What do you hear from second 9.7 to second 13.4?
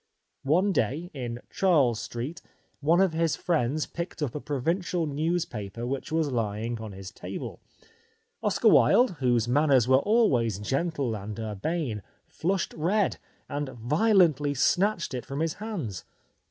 were always gentle and urbane, flushed red,